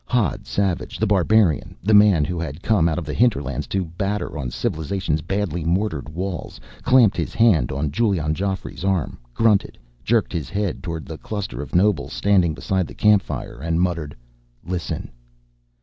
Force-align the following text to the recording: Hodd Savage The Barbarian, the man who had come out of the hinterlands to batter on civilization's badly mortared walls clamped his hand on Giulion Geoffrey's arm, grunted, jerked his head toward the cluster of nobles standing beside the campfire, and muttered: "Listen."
Hodd 0.09 0.47
Savage 0.47 0.97
The 0.97 1.05
Barbarian, 1.05 1.75
the 1.83 1.93
man 1.93 2.25
who 2.25 2.39
had 2.39 2.63
come 2.63 2.89
out 2.89 2.97
of 2.97 3.05
the 3.05 3.13
hinterlands 3.13 3.67
to 3.67 3.85
batter 3.85 4.35
on 4.35 4.49
civilization's 4.49 5.21
badly 5.21 5.63
mortared 5.63 6.09
walls 6.09 6.59
clamped 6.81 7.15
his 7.15 7.35
hand 7.35 7.71
on 7.71 7.91
Giulion 7.91 8.33
Geoffrey's 8.33 8.83
arm, 8.83 9.19
grunted, 9.35 9.77
jerked 10.03 10.33
his 10.33 10.49
head 10.49 10.81
toward 10.81 11.05
the 11.05 11.19
cluster 11.19 11.61
of 11.61 11.75
nobles 11.75 12.13
standing 12.13 12.55
beside 12.55 12.87
the 12.87 12.95
campfire, 12.95 13.59
and 13.59 13.79
muttered: 13.79 14.15
"Listen." 14.65 15.11